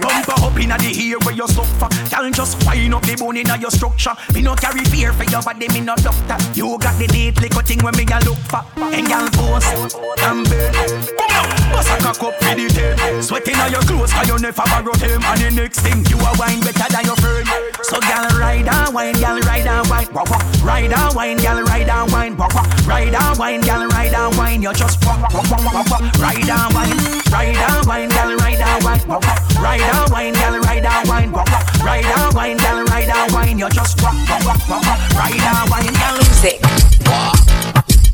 [0.03, 1.89] Bumper up inna the ear where you suck for.
[2.11, 4.11] Gal, just wine up the bone inna your structure.
[4.35, 6.37] Me no carry fear for your body, me no doctor.
[6.59, 8.67] You got the date, little thing when me a look for.
[8.83, 9.95] And gal, boss,
[10.27, 10.75] and bird.
[10.75, 13.23] Come on, bust a cock up with the tape.
[13.23, 15.23] Sweating on your clothes, cause you never borrow them.
[15.23, 17.47] And the next thing, you a wine better than your friend.
[17.87, 20.11] So gal, ride and wine, gal, ride and wine.
[20.11, 20.43] Wah, wah.
[20.67, 22.35] Ride and wine, gal, ride and wine.
[22.37, 22.67] Wah, wah.
[22.91, 24.63] Ride and wine, gal, ride and wine.
[24.63, 25.92] You just wah, wah, wah, wah, wah.
[25.93, 26.97] Ride and wine,
[27.31, 29.25] ride and wine, girl, ride and wine, walk.
[29.61, 31.49] Ride and wine, girl, ride and wine, walk.
[31.85, 33.59] Ride and wine, girl, ride and wine.
[33.59, 34.85] You're just walk, walk, walk, walk.
[35.13, 36.17] Ride and wine, girl.
[36.17, 36.61] Music.
[37.05, 37.37] Walk.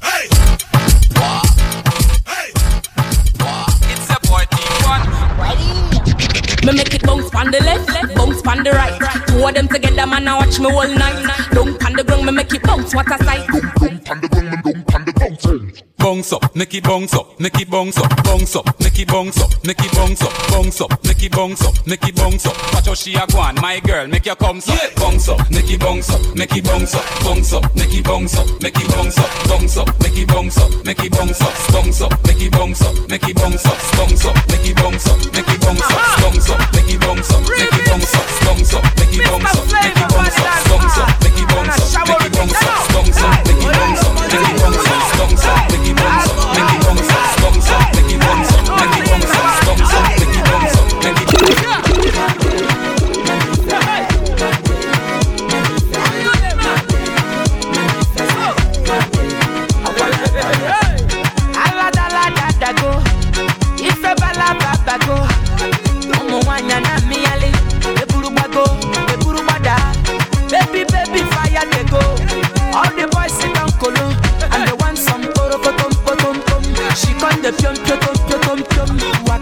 [0.03, 0.27] Hey.
[2.27, 2.51] Hey.
[3.93, 4.45] It's a boy
[6.67, 8.99] Me make it bounce on the left, left, bounce on the right.
[9.29, 11.49] Two of them together, man, I watch me all night.
[11.53, 13.47] Don't on the ground, me make it bounce, what a sight.
[13.47, 14.58] Down on the ground,
[16.19, 19.41] bounce up, make it bounce up, make it bounce up, bounce up, make it bounce
[19.41, 22.57] up, make it bounce up, bounce up, make it bounce up, make it bounce up.
[22.75, 24.67] Watch how she a go on, my girl, make your come up.
[24.67, 24.91] Yeah.
[24.97, 28.37] Bounce up, make it bounce up, make it bounce up, bounce up, make it bounce
[28.37, 31.55] up, make it bounce up, bounce up, make it bounce up, make it bounce up,
[31.71, 35.07] bounce up, make it bounce up, make it bounce up, bounce up, make it bounce
[35.07, 38.27] up, make it bounce up, bounce up, make it bounce up, make it bounce up,
[38.43, 41.79] bounce up, make it bounce up, make it bounce up, bounce up, make it bounce
[41.79, 44.99] up, make it bounce up, bounce up, make it bounce up, make it bounce up,
[45.71, 49.29] make it bounce up bounce, make some, bounce, some, make you want some, make it
[49.29, 50.18] bounce, some.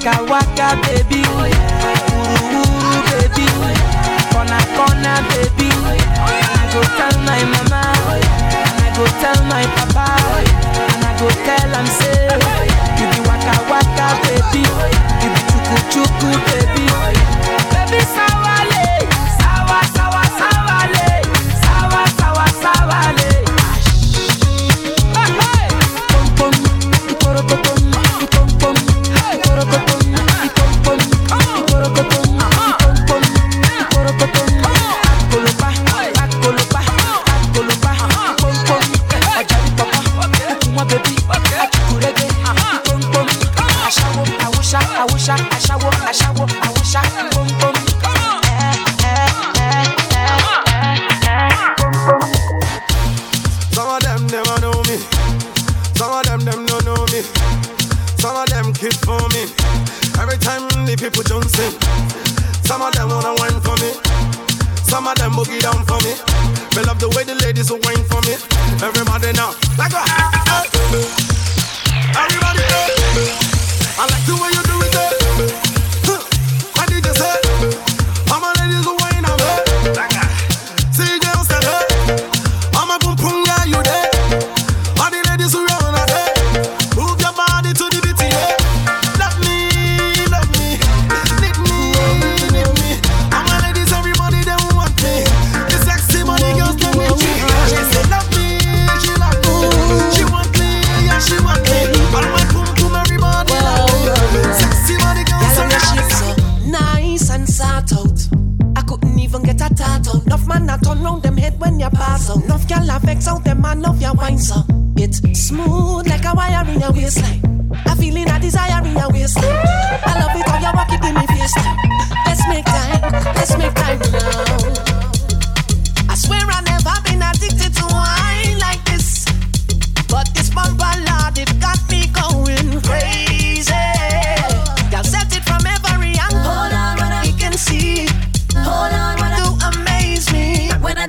[0.06, 2.14] waka waka baby oh, yeah.
[2.14, 4.30] Ooh, ooh, baby oh, yeah.
[4.30, 5.66] Corner corner baby.
[5.66, 7.82] And I go tell my mama.
[8.54, 10.06] And I go tell my papa.
[10.94, 12.30] And I go tell am say.
[12.98, 14.62] You be waka waka baby.
[15.22, 16.86] You be chuku chuku baby.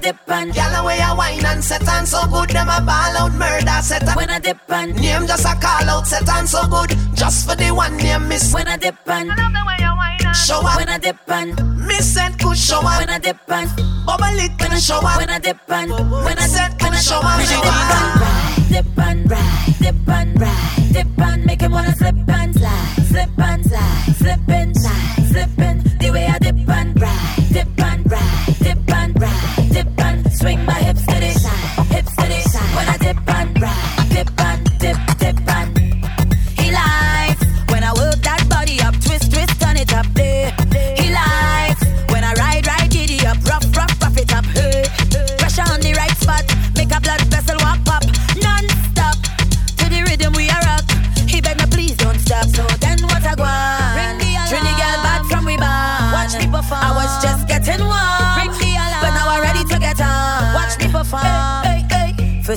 [0.07, 0.51] dip on.
[0.51, 2.49] Gyal way I whine and set on so good.
[2.49, 4.03] Them a ball out murder set.
[4.15, 6.91] When I dip and, Name just a call out set on so good.
[7.13, 8.53] Just for the one name miss.
[8.53, 10.77] When I dip and, I love the way I whine and show up.
[10.77, 11.51] When I dip and,
[11.87, 12.99] Miss and good show up.
[12.99, 13.69] When I dip and,
[14.05, 15.17] Bubble it when I show up.
[15.17, 17.37] When I dip and, When I set when I show up.
[17.39, 17.59] When I
[18.71, 22.53] dip and, Dip and ride, Dip and ride, Dip and Make him wanna slip and
[22.55, 22.95] slide.
[23.09, 24.15] Slip and slide.
[24.19, 25.27] Slipping slide.
[25.31, 25.77] Slipping.
[25.99, 26.96] The way I dip and.
[30.47, 31.36] swing my hips to this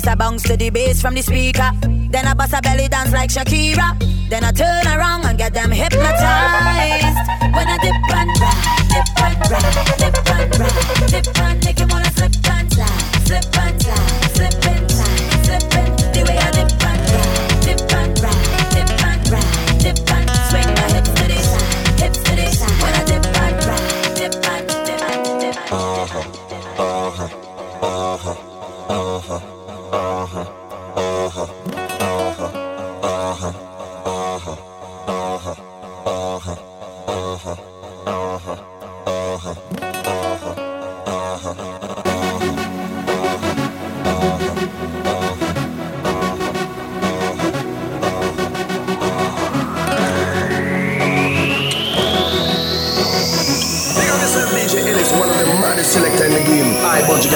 [0.01, 1.69] First I bounce to the bass from the speaker.
[2.09, 3.99] Then I bust a belly dance like Shakira.
[4.31, 7.17] Then I turn around and get them hypnotized.
[7.53, 11.89] When I dip and ride, dip and ride, dip and ride, dip and make him
[11.89, 14.30] wanna slip and slide, slip and slide,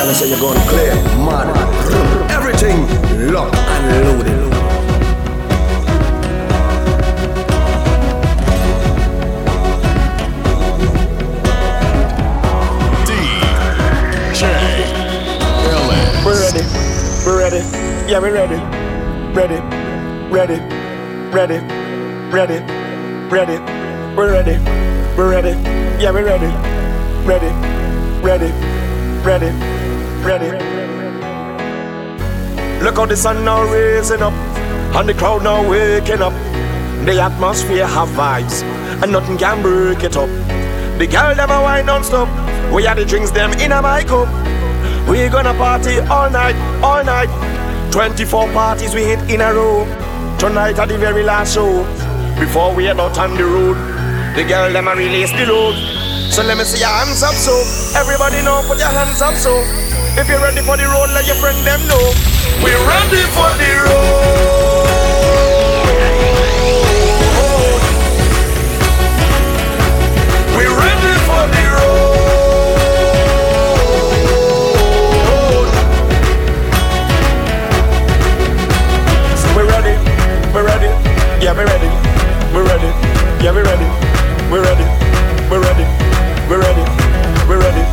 [0.05, 0.93] I bunch of say you're going clear,
[1.25, 1.49] mad,
[2.29, 2.77] everything
[3.33, 4.45] locked and loaded.
[16.23, 16.63] We're ready,
[17.25, 17.61] we're ready,
[18.07, 18.59] yeah, we're ready,
[19.33, 19.59] ready,
[20.29, 20.59] ready,
[21.33, 21.59] ready,
[22.29, 22.59] ready,
[23.31, 23.57] ready,
[24.15, 24.57] we're ready,
[25.17, 25.53] we're ready,
[25.99, 26.51] yeah, we're ready,
[27.25, 27.51] ready,
[28.21, 28.51] ready,
[29.25, 29.84] ready,
[30.25, 30.49] ready.
[32.83, 34.33] Look how the sun now raising up,
[34.95, 36.33] and the crowd now waking up.
[37.05, 38.63] The atmosphere have vibes,
[39.01, 40.29] and nothing can break it up.
[40.97, 42.27] The girl a wine non-stop.
[42.73, 44.27] We are the drinks them in a my cup.
[45.07, 47.29] We gonna party all night, all night.
[47.91, 49.85] 24 parties we hit in a row.
[50.39, 51.83] Tonight at the very last show.
[52.39, 53.77] Before we head out on the road,
[54.35, 55.75] the girl them a release the load.
[56.31, 57.53] So let me see your hands up, so
[57.97, 59.63] everybody know, put your hands up, so
[60.17, 61.99] if you're ready for the road, let your friend them know.
[62.63, 64.87] We're ready for the road.
[70.55, 72.15] We're ready for the road.
[79.35, 79.99] So we're ready,
[80.55, 80.87] we're ready,
[81.43, 81.91] yeah, we're ready,
[82.55, 82.87] we're ready,
[83.43, 83.89] yeah, we're ready,
[84.49, 84.87] we're ready,
[85.51, 85.85] we're ready,
[86.47, 86.85] we're ready,
[87.49, 87.83] we're ready, we're ready.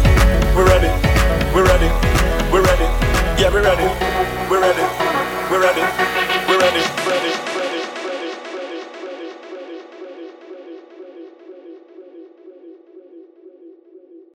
[0.55, 1.12] We're ready.
[1.55, 2.12] We're ready
[3.53, 3.84] we're ready,
[4.48, 4.80] we're ready,
[5.50, 5.82] we're ready,
[6.48, 7.41] we're ready, we're ready.